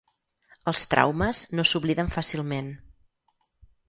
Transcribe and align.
Els 0.69 0.85
traumes 0.93 1.41
no 1.59 1.65
s’obliden 1.71 2.09
fàcilment. 2.15 2.71